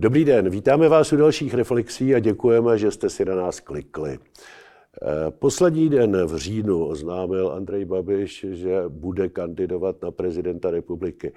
[0.00, 4.18] Dobrý den, vítáme vás u dalších reflexí a děkujeme, že jste si na nás klikli.
[4.18, 11.32] Eh, poslední den v říjnu oznámil Andrej Babiš, že bude kandidovat na prezidenta republiky.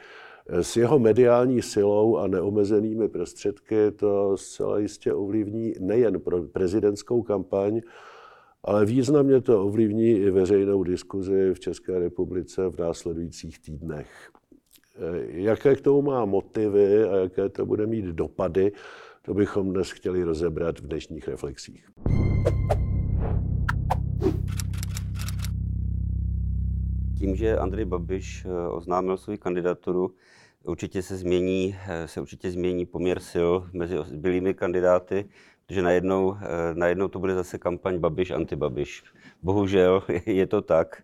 [0.48, 7.22] Eh, s jeho mediální silou a neomezenými prostředky to zcela jistě ovlivní nejen pro prezidentskou
[7.22, 7.82] kampaň,
[8.64, 14.32] ale významně to ovlivní i veřejnou diskuzi v České republice v následujících týdnech.
[15.02, 18.72] Eh, jaké k tomu má motivy a jaké to bude mít dopady,
[19.22, 21.90] to bychom dnes chtěli rozebrat v dnešních reflexích.
[27.20, 30.14] Tím, že Andrej Babiš eh, oznámil svou kandidaturu,
[30.64, 35.26] určitě se změní, eh, se určitě změní poměr sil mezi zbylými kandidáty,
[35.66, 36.36] protože najednou,
[36.74, 39.04] najednou to bude zase kampaň Babiš anti-Babiš.
[39.44, 41.04] Bohužel je to tak.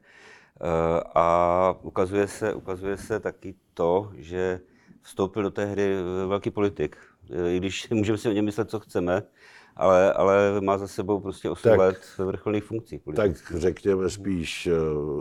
[1.15, 4.59] A ukazuje se, ukazuje se taky to, že
[5.01, 5.95] vstoupil do té hry
[6.27, 6.97] velký politik.
[7.47, 9.23] I když můžeme si o něm myslet, co chceme,
[9.77, 13.01] ale, ale má za sebou prostě 8 tak, let ve vrcholných funkcích.
[13.15, 14.71] Tak řekněme spíš eh,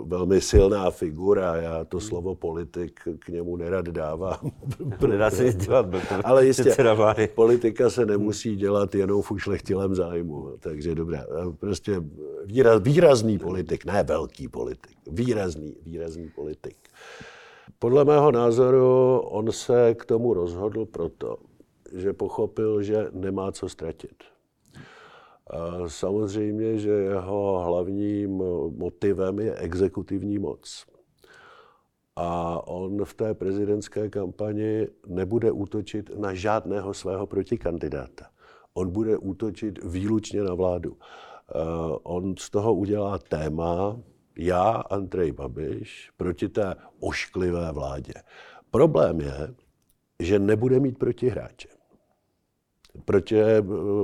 [0.05, 1.57] velmi silná figura.
[1.57, 4.51] Já to slovo politik k němu nerad dávám.
[5.07, 5.87] Nedá se nic dělat,
[6.25, 7.29] ale jistě, vlády.
[7.35, 10.57] politika se nemusí dělat jenom v ušlechtilém zájmu.
[10.61, 11.25] Takže dobré,
[11.61, 12.03] prostě
[12.45, 16.77] výraz, výrazný politik, ne velký politik, výrazný, výrazný politik.
[17.79, 21.37] Podle mého názoru on se k tomu rozhodl proto,
[21.95, 24.36] že pochopil, že nemá co ztratit.
[25.87, 28.31] Samozřejmě, že jeho hlavním
[28.77, 30.87] motivem je exekutivní moc.
[32.17, 38.27] A on v té prezidentské kampani nebude útočit na žádného svého protikandidáta.
[38.75, 40.97] On bude útočit výlučně na vládu.
[42.03, 44.01] On z toho udělá téma,
[44.39, 48.15] já, Andrej Babiš, proti té ošklivé vládě.
[48.71, 49.55] Problém je,
[50.21, 51.69] že nebude mít protihráče
[53.05, 53.63] protože eh,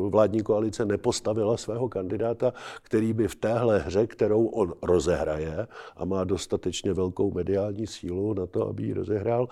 [0.08, 5.66] vládní koalice nepostavila svého kandidáta, který by v téhle hře, kterou on rozehraje
[5.96, 9.48] a má dostatečně velkou mediální sílu na to, aby ji rozehrál,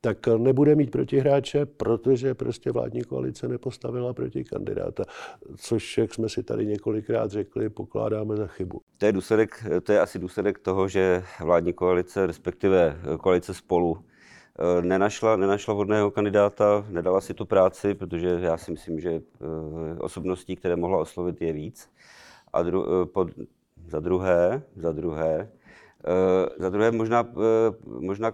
[0.00, 5.04] tak nebude mít protihráče, protože prostě vládní koalice nepostavila proti kandidáta,
[5.56, 8.80] což, jak jsme si tady několikrát řekli, pokládáme za chybu.
[8.98, 13.98] To je, důsledek, to je asi důsledek toho, že vládní koalice, respektive koalice spolu,
[14.80, 20.56] nenašla, nenašla vhodného kandidáta, nedala si tu práci, protože já si myslím, že eh, osobností,
[20.56, 21.90] které mohla oslovit, je víc.
[22.52, 23.28] A dru, eh, pod,
[23.86, 25.48] za druhé, za druhé,
[26.58, 27.32] za druhé možná,
[27.84, 28.30] možná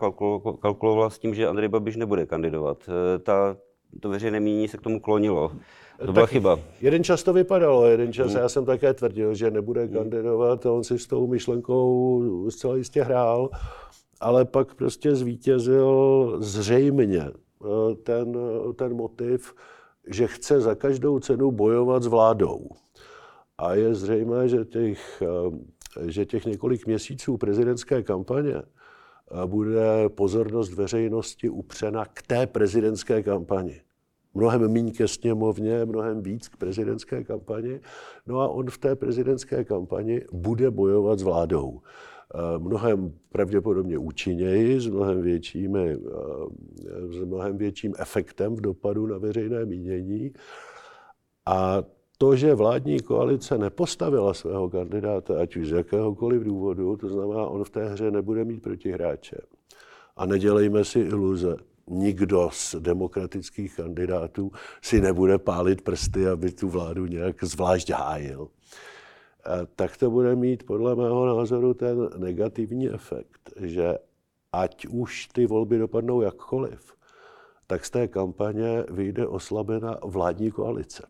[0.60, 2.90] kalkulovala s tím, že Andrej Babiš nebude kandidovat.
[3.22, 3.56] Ta,
[4.00, 5.52] to veřejné mínění se k tomu klonilo.
[6.06, 6.58] To byla tak chyba.
[6.80, 8.42] Jeden čas to vypadalo, jeden čas hmm.
[8.42, 9.94] já jsem také tvrdil, že nebude hmm.
[9.94, 13.50] kandidovat a on si s tou myšlenkou zcela jistě hrál
[14.20, 18.36] ale pak prostě zvítězil zřejmě eh, ten,
[18.76, 19.54] ten motiv,
[20.06, 22.68] že chce za každou cenu bojovat s vládou.
[23.58, 28.62] A je zřejmé, že těch, eh, že těch několik měsíců prezidentské kampaně eh,
[29.46, 33.80] bude pozornost veřejnosti upřena k té prezidentské kampani.
[34.34, 37.80] Mnohem méně ke sněmovně, mnohem víc k prezidentské kampani.
[38.26, 41.80] No a on v té prezidentské kampani bude bojovat s vládou.
[42.34, 49.18] Eh, mnohem pravděpodobně účinněji, s mnohem, většími, eh, s mnohem větším efektem v dopadu na
[49.18, 50.32] veřejné mínění.
[51.46, 51.82] A
[52.18, 57.64] to, že vládní koalice nepostavila svého kandidáta, ať už z jakéhokoliv důvodu, to znamená, on
[57.64, 59.36] v té hře nebude mít protihráče.
[60.16, 61.56] A nedělejme si iluze.
[61.90, 64.50] Nikdo z demokratických kandidátů
[64.82, 68.48] si nebude pálit prsty, aby tu vládu nějak zvlášť hájil
[69.76, 73.98] tak to bude mít podle mého názoru ten negativní efekt, že
[74.52, 76.94] ať už ty volby dopadnou jakkoliv,
[77.66, 81.06] tak z té kampaně vyjde oslabena vládní koalice.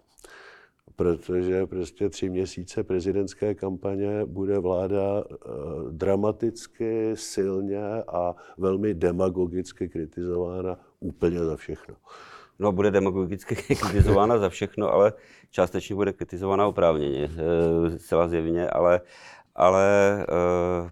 [0.97, 5.37] Protože prostě tři měsíce prezidentské kampaně bude vláda eh,
[5.91, 11.95] dramaticky, silně a velmi demagogicky kritizována úplně za všechno
[12.59, 15.13] no, bude demagogicky kritizována za všechno, ale
[15.51, 19.01] částečně bude kritizována oprávněně, eh, zcela zjevně, ale,
[19.55, 20.27] ale
[20.83, 20.91] uh,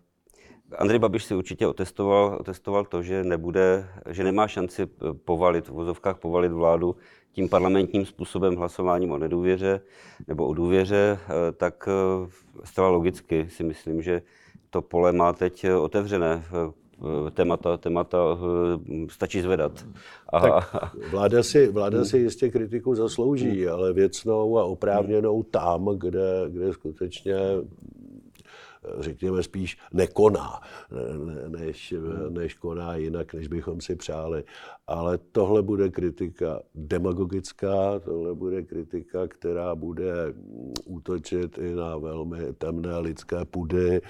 [0.79, 4.87] Andrej Babiš si určitě otestoval, otestoval to, že nebude, že nemá šanci
[5.25, 6.97] povalit, v vozovkách povalit vládu
[7.33, 9.81] tím parlamentním způsobem hlasováním o nedůvěře
[10.29, 11.89] nebo o důvěře, eh, tak
[12.65, 14.23] zcela logicky si myslím, že
[14.71, 16.45] to pole má teď otevřené.
[16.47, 16.73] Eh,
[17.31, 19.87] témata, témata eh, stačí zvedat.
[20.33, 20.41] A...
[20.41, 26.73] Tak vláda si, vláda si jistě kritiku zaslouží, ale věcnou a oprávněnou tam, kde, kde
[26.73, 27.37] skutečně
[28.99, 30.61] řekněme spíš nekoná,
[31.49, 31.95] než,
[32.29, 34.45] než koná jinak, než bychom si přáli.
[34.87, 40.35] Ale tohle bude kritika demagogická, tohle bude kritika, která bude
[40.85, 44.01] útočit i na velmi temné lidské pudy,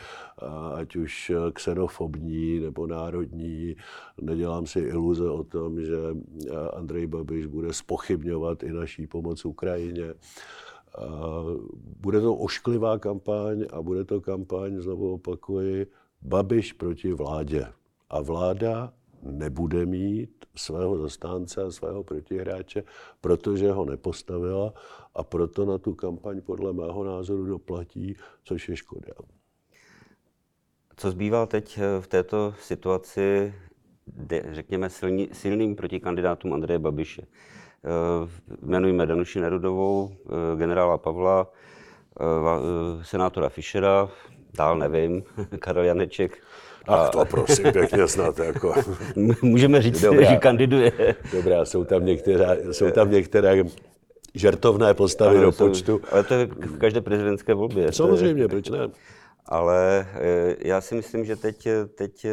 [0.75, 3.77] ať už xenofobní nebo národní.
[4.21, 5.97] Nedělám si iluze o tom, že
[6.73, 10.15] Andrej Babiš bude spochybňovat i naší pomoc Ukrajině.
[12.01, 15.87] Bude to ošklivá kampaň a bude to kampaň, znovu opakuji,
[16.23, 17.67] Babiš proti vládě.
[18.11, 22.85] A vláda nebude mít svého zastánce a svého protihráče,
[23.21, 24.75] protože ho nepostavila
[25.15, 29.13] a proto na tu kampaň podle mého názoru doplatí, což je škoda.
[30.97, 33.55] Co zbývá teď eh, v této situaci,
[34.51, 37.23] řekněme, silní, silným protikandidátům Andreje Babiše?
[37.85, 38.29] Eh,
[38.63, 41.47] jmenujeme Danuši Nerudovou, eh, generála Pavla,
[43.03, 44.09] senátora Fischera,
[44.55, 45.23] dál nevím,
[45.59, 46.39] Karel Janeček,
[46.89, 48.39] Ach to prosím pěkně snad.
[48.39, 48.75] Jako.
[49.43, 50.31] Můžeme říct, Dobrá.
[50.31, 50.93] že kandiduje.
[51.33, 53.65] Dobrá, jsou tam některé, jsou tam některé
[54.35, 56.01] žertovné postavy ano, do počtu.
[56.11, 57.93] Ale to je v každé prezidentské volbě.
[57.93, 58.89] Samozřejmě, proč ne?
[59.47, 62.33] Ale eh, já si myslím, že teď, teď eh,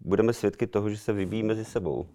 [0.00, 2.06] budeme svědky toho, že se vybíjí mezi sebou.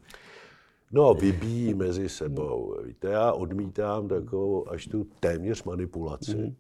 [0.92, 2.76] No, vybíjí mezi sebou.
[2.84, 6.56] Víte, já odmítám takovou až tu téměř manipulaci, mm.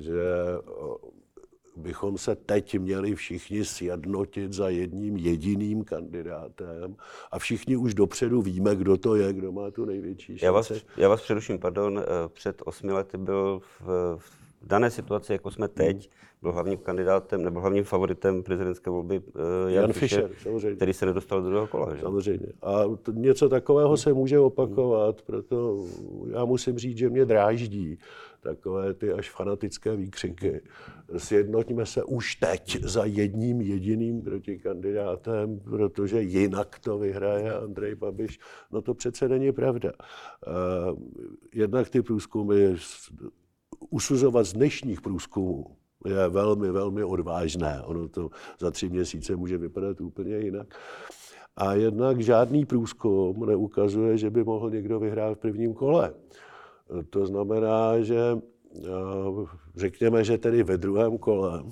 [0.00, 0.22] že
[1.76, 6.96] bychom se teď měli všichni sjednotit za jedním jediným kandidátem
[7.30, 10.44] a všichni už dopředu víme, kdo to je, kdo má tu největší šanci.
[10.44, 13.82] Já vás, já vás přeruším, pardon, eh, před osmi lety byl v,
[14.16, 16.10] v dané situaci, jako jsme teď,
[16.42, 19.32] byl hlavním kandidátem nebo hlavním favoritem prezidentské volby uh,
[19.66, 21.94] Jan, Jan Fischer, Fischer který se nedostal do druhého kola.
[21.94, 22.00] Že?
[22.00, 22.46] Samozřejmě.
[22.62, 25.84] A to, něco takového se může opakovat, proto
[26.30, 27.98] já musím říct, že mě dráždí
[28.40, 30.60] takové ty až fanatické výkřiky.
[31.16, 38.38] Sjednotíme se už teď za jedním jediným protikandidátem, protože jinak to vyhraje Andrej Babiš.
[38.72, 39.92] No to přece není pravda.
[40.46, 40.98] Uh,
[41.54, 42.76] jednak ty průzkumy
[43.90, 47.82] usuzovat z dnešních průzkumů je velmi, velmi odvážné.
[47.84, 50.74] Ono to za tři měsíce může vypadat úplně jinak.
[51.56, 56.14] A jednak žádný průzkum neukazuje, že by mohl někdo vyhrát v prvním kole.
[57.10, 58.38] To znamená, že
[59.76, 61.64] řekněme, že tedy ve druhém kole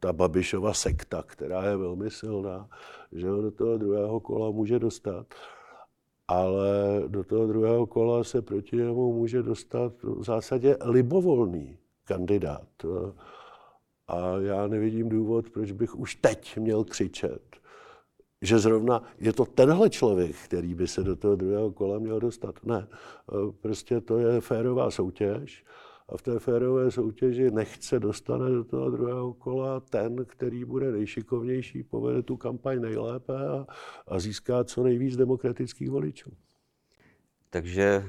[0.00, 2.68] ta Babišova sekta, která je velmi silná,
[3.12, 5.26] že ho do toho druhého kola může dostat
[6.28, 12.68] ale do toho druhého kola se proti němu může dostat v zásadě libovolný kandidát.
[14.08, 17.56] A já nevidím důvod, proč bych už teď měl křičet,
[18.42, 22.54] že zrovna je to tenhle člověk, který by se do toho druhého kola měl dostat.
[22.64, 22.86] Ne,
[23.60, 25.64] prostě to je férová soutěž
[26.08, 31.82] a v té férové soutěži nechce dostane do toho druhého kola ten, který bude nejšikovnější,
[31.82, 33.66] povede tu kampaň nejlépe a,
[34.06, 36.30] a získá co nejvíc demokratických voličů.
[37.56, 38.04] Takže,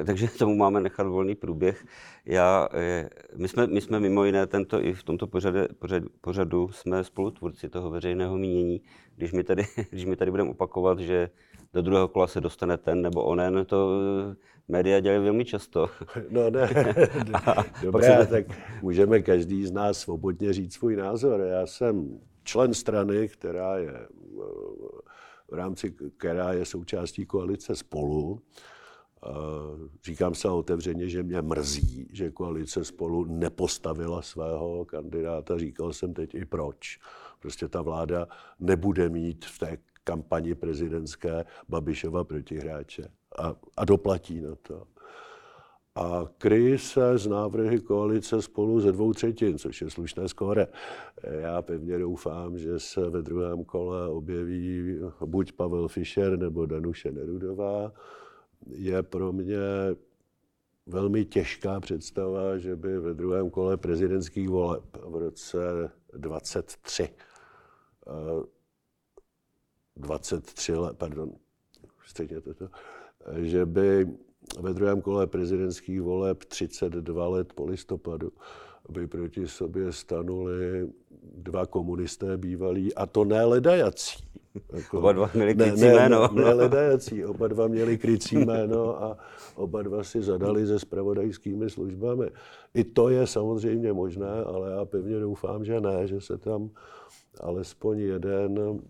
[0.00, 1.84] eh, takže tomu máme nechat volný průběh.
[2.26, 6.68] Já, eh, my, jsme, my jsme mimo jiné tento, i v tomto pořadu, pořadu, pořadu
[6.68, 8.80] jsme spolutvůrci toho veřejného mínění.
[9.16, 11.30] Když my tady, když my tady budeme opakovat, že
[11.72, 13.90] do druhého kola se dostane ten nebo onen, to
[14.32, 14.36] eh,
[14.68, 15.90] média dělají velmi často.
[16.30, 16.68] No ne,
[17.82, 18.44] dobré, tak
[18.82, 21.40] můžeme každý z nás svobodně říct svůj názor.
[21.40, 23.92] Já jsem člen strany, která je
[25.50, 28.42] v rámci, která je součástí koalice spolu.
[30.04, 35.58] Říkám se otevřeně, že mě mrzí, že koalice spolu nepostavila svého kandidáta.
[35.58, 36.98] Říkal jsem teď i proč.
[37.40, 38.28] Prostě ta vláda
[38.60, 43.08] nebude mít v té kampani prezidentské Babišova protihráče
[43.38, 44.82] a, a doplatí na to.
[45.94, 50.66] A kryjí se z návrhy koalice spolu ze dvou třetin, což je slušné skóre.
[51.40, 57.92] Já pevně doufám, že se ve druhém kole objeví buď Pavel Fischer nebo Danuše Nerudová.
[58.66, 59.58] Je pro mě
[60.86, 67.08] velmi těžká představa, že by ve druhém kole prezidentských voleb v roce 23
[69.96, 71.32] 23 let, pardon,
[72.06, 72.68] stejněte to,
[73.36, 74.08] že by
[74.60, 78.32] ve druhém kole prezidentských voleb 32 let po listopadu
[78.90, 80.88] by proti sobě stanuli
[81.36, 84.24] dva komunisté bývalí, a to ne ledajací.
[84.72, 86.28] Jako, oba dva měli krycí ne, jméno.
[86.32, 89.18] Ne, ne ledajací, oba dva měli krycí jméno a
[89.54, 92.26] oba dva si zadali se spravodajskými službami.
[92.74, 96.70] I to je samozřejmě možné, ale já pevně doufám, že ne, že se tam
[97.40, 98.80] alespoň jeden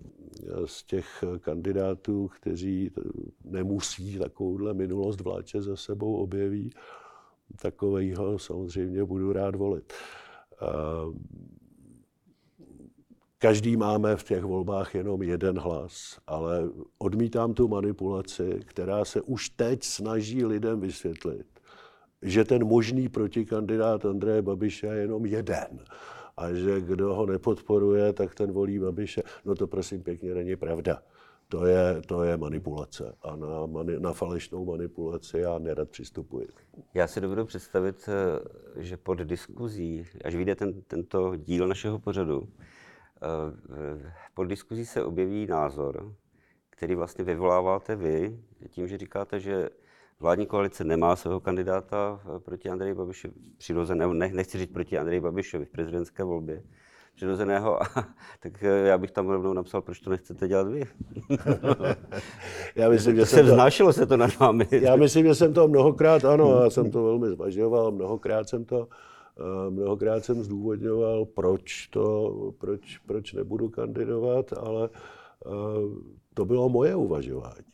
[0.65, 2.91] z těch kandidátů, kteří
[3.45, 6.71] nemusí takovouhle minulost vláče za sebou objeví,
[7.63, 9.93] takového samozřejmě budu rád volit.
[13.39, 19.51] Každý máme v těch volbách jenom jeden hlas, ale odmítám tu manipulaci, která se už
[19.51, 21.47] teď snaží lidem vysvětlit,
[22.23, 25.85] že ten možný protikandidát Andreje Babiše je jenom jeden
[26.37, 29.23] a že kdo ho nepodporuje, tak ten volí Babiše.
[29.45, 31.03] No to prosím pěkně není pravda.
[31.51, 36.49] To je, to je manipulace a na, mani, na falešnou manipulaci já nerad přistupuji.
[36.95, 42.49] Já si dovedu představit, eh, že pod diskuzí, až vyjde ten, tento díl našeho pořadu,
[43.23, 46.15] eh, pod diskuzí se objeví názor,
[46.71, 49.71] který vlastně vyvoláváte vy, tím, že říkáte, že
[50.21, 55.21] vládní koalice nemá svého kandidáta eh, proti Andreji Babišovi, přirozeného, ne, nechci říct proti Andreji
[55.21, 56.63] Babišovi v prezidentské volbě,
[57.21, 57.79] přirozeného,
[58.41, 60.83] tak eh, já bych tam rovnou napsal, proč to nechcete dělat vy.
[62.77, 64.69] já myslím, že se to, vznášelo se to nad vámi.
[64.71, 68.89] já myslím, že jsem to mnohokrát, ano, já jsem to velmi zvažoval, mnohokrát jsem to
[69.39, 74.89] eh, Mnohokrát jsem zdůvodňoval, proč, to, proč, proč nebudu kandidovat, ale
[76.35, 77.73] to bylo moje uvažování.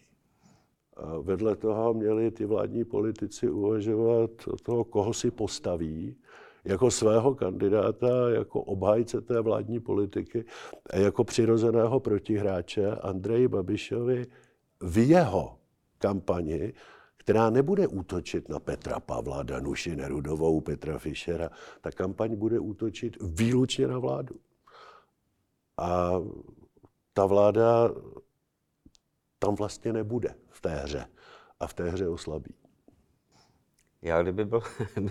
[0.97, 6.17] A vedle toho měli ty vládní politici uvažovat o toho, koho si postaví
[6.67, 10.45] jako svého kandidáta, jako obhájce té vládní politiky
[10.91, 14.27] a jako přirozeného protihráče Andreji Babišovi
[14.81, 15.59] v jeho
[15.99, 16.73] kampani,
[17.17, 21.51] která nebude útočit na Petra Pavla, Danuši Nerudovou, Petra Fischera.
[21.81, 24.37] Ta kampaň bude útočit výlučně na vládu.
[25.77, 26.13] A
[27.13, 27.91] ta vláda
[29.39, 31.07] tam vlastně nebude v té hře
[31.61, 32.55] a v té hře oslabí.
[34.07, 34.61] Já kdyby byl,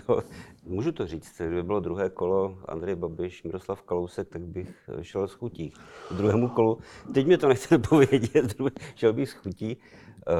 [0.06, 0.22] bylo,
[0.64, 5.32] můžu to říct, kdyby bylo druhé kolo Andrej Babiš, Miroslav Kalousek, tak bych šel s
[5.32, 5.72] chutí.
[6.10, 6.78] V druhému kolu,
[7.14, 8.54] teď mi to nechce povědět,
[8.94, 10.32] šel bych s chutí eh,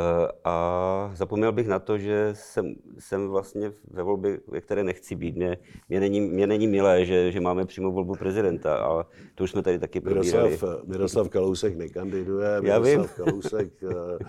[0.45, 5.37] a zapomněl bych na to, že jsem, jsem vlastně ve volbě, ve které nechci být.
[5.37, 5.59] Mě,
[5.89, 9.63] mě, není, mě není milé, že, že máme přímo volbu prezidenta, ale to už jsme
[9.63, 10.49] tady taky probírali.
[10.51, 13.09] Miroslav, Miroslav Kalousek nekandiduje, Miroslav Já vím.
[13.17, 14.25] Kalousek eh,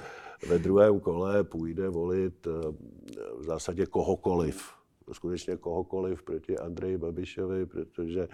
[0.48, 2.74] ve druhém kole půjde volit eh,
[3.48, 4.72] zásadě kohokoliv,
[5.12, 8.28] skutečně kohokoliv proti Andreji Babišovi, protože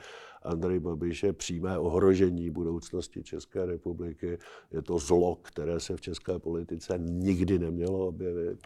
[0.43, 4.37] Andrej Babiš je přímé ohrožení budoucnosti České republiky.
[4.71, 8.59] Je to zlo, které se v české politice nikdy nemělo objevit.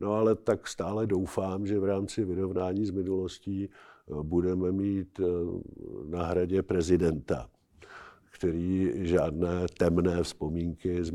[0.00, 5.24] No ale tak stále doufám, že v rámci vyrovnání s minulostí eh, budeme mít eh,
[6.04, 7.50] na hradě prezidenta,
[8.34, 11.12] který žádné temné vzpomínky z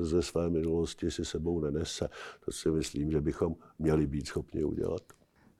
[0.00, 2.08] ze své minulosti si sebou nenese.
[2.44, 5.02] To si myslím, že bychom měli být schopni udělat.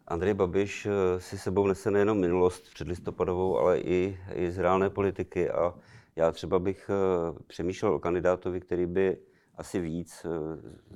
[0.06, 4.90] Andrej Babiš eh, si sebou nese nejenom minulost před listopadovou, ale i, i z reálné
[4.90, 5.50] politiky.
[5.50, 5.74] A
[6.16, 9.16] já třeba bych eh, přemýšlel o kandidátovi, který by
[9.56, 10.28] asi víc eh,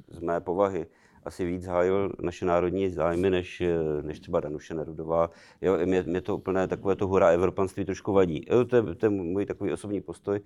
[0.09, 0.87] z mé povahy
[1.27, 3.63] asi víc hájil naše národní zájmy, než,
[4.03, 5.31] než třeba Danuše Nerudová.
[5.61, 8.47] Jo, mě, mě to úplně takové to hurá evropanství trošku vadí.
[8.51, 10.41] Jo, to, je, to je můj takový osobní postoj.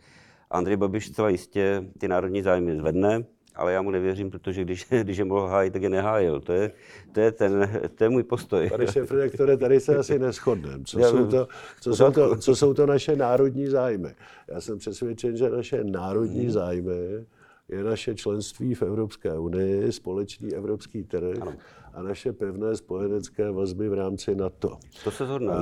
[0.51, 5.19] Andrej Babiš celá jistě ty národní zájmy zvedne, ale já mu nevěřím, protože když, když
[5.19, 6.41] je mohl hájit, tak je nehájil.
[6.41, 6.71] To je,
[7.13, 8.71] to je, ten, to je můj postoj.
[8.71, 10.85] Pane šéf-redaktore, tady se asi neschodneme.
[10.85, 11.49] Co, jsou to,
[11.81, 14.15] co, jsou to, co jsou to naše národní zájmy?
[14.49, 16.51] Já jsem přesvědčen, že naše národní hmm.
[16.51, 17.27] zájmy
[17.73, 21.55] je naše členství v Evropské unii, společný evropský trh ano.
[21.93, 24.79] a naše pevné spojenecké vazby v rámci NATO.
[25.05, 25.53] To se zhodne.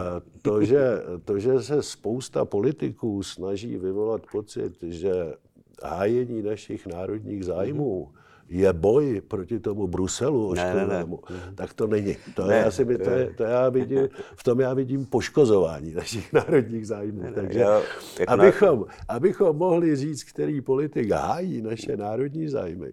[0.43, 5.35] To že, to, že se spousta politiků snaží vyvolat pocit, že
[5.83, 11.53] hájení našich národních zájmů mm-hmm je boj proti tomu Bruselu ošklivému, ne, ne, ne.
[11.55, 12.17] tak to není.
[12.35, 16.33] To, ne, já si, to, je, to já vidím, v tom já vidím poškozování našich
[16.33, 17.23] národních zájmů.
[17.23, 17.83] Ne, Takže já,
[18.21, 22.93] jako abychom, abychom mohli říct, který politik hájí naše národní zájmy,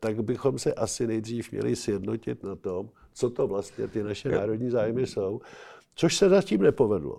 [0.00, 4.70] tak bychom se asi nejdřív měli sjednotit na tom, co to vlastně ty naše národní
[4.70, 5.40] zájmy jsou,
[5.94, 7.18] což se zatím nepovedlo.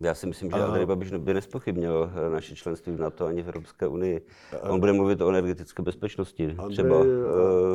[0.00, 3.48] Já si myslím, že Andrej Babiš by nespochybnil eh, naše členství v NATO ani v
[3.48, 4.20] Evropské unii.
[4.62, 6.54] On bude mluvit o energetické bezpečnosti.
[6.58, 7.06] Andrej, třeba, uh,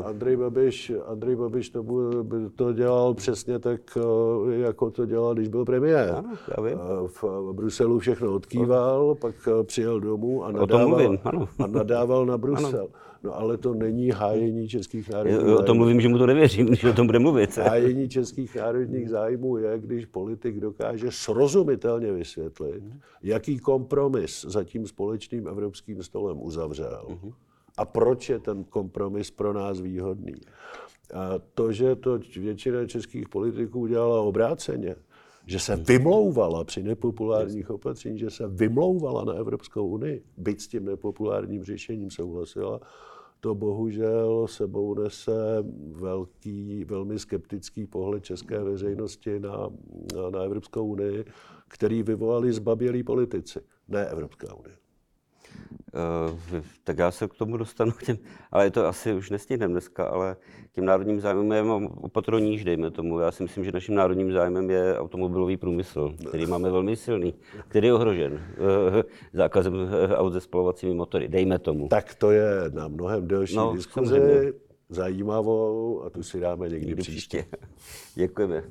[0.06, 1.84] Andrej, Babiš, Andrej Babiš to,
[2.24, 3.98] by to dělal přesně tak,
[4.50, 6.10] jako to dělal, když byl premiér.
[6.18, 6.78] Ano, já vím.
[7.08, 11.18] V Bruselu všechno odkýval, pak přijel domů a nadával,
[11.60, 12.80] a nadával na Brusel.
[12.80, 13.13] Ano.
[13.24, 15.58] No ale to není hájení českých národních zájmů.
[15.58, 17.58] O tom mluvím, že mu to nevěřím, když o tom bude mluvit.
[17.58, 22.84] Hájení českých národních zájmů je, když politik dokáže srozumitelně vysvětlit,
[23.24, 27.20] jaký kompromis za tím společným evropským stolem uzavřel
[27.78, 30.36] a proč je ten kompromis pro nás výhodný.
[31.14, 34.96] A to, že to většina českých politiků dělala obráceně,
[35.46, 40.86] že se vymlouvala při nepopulárních opatřeních, že se vymlouvala na Evropskou unii, byť s tím
[40.86, 42.80] nepopulárním řešením souhlasila,
[43.44, 49.70] to bohužel sebou nese velký, velmi skeptický pohled české veřejnosti na,
[50.16, 51.26] na, na Evropskou unii,
[51.68, 53.60] který vyvolali zbabělí politici.
[53.88, 54.83] ne Evropská unie.
[56.54, 58.18] Uh, tak já se k tomu dostanu, k těm,
[58.52, 60.36] ale je to asi už nestihneme dneska, ale
[60.72, 61.64] tím národním zájmem je
[61.96, 63.20] opatro níž, dejme tomu.
[63.20, 67.34] Já si myslím, že naším národním zájmem je automobilový průmysl, který máme velmi silný,
[67.68, 68.40] který je ohrožen uh,
[69.34, 69.74] zákazem
[70.16, 71.88] aut se spalovacími motory, dejme tomu.
[71.88, 74.54] Tak to je na mnohem delší no, diskuzi,
[74.90, 77.38] zajímavou a tu si dáme někdy, někdy příště.
[77.38, 77.58] příště.
[78.16, 78.64] Děkujeme.